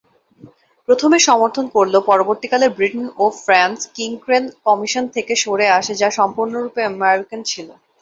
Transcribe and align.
প্রথমে 0.87 1.17
সমর্থন 1.21 1.65
করলেও 1.75 2.07
পরবর্তীকালে 2.09 2.67
ব্রিটেন 2.69 3.05
ও 3.17 3.35
ফ্রান্স 3.43 3.79
কিং-ক্রেন 3.95 4.43
কমিশন 4.65 5.03
থেকে 5.15 5.33
সরে 5.43 5.67
আসে 5.79 5.93
যা 6.01 6.09
সম্পূর্ণরূপে 6.19 6.81
আমেরিকান 6.89 7.39
ছিল। 7.51 7.67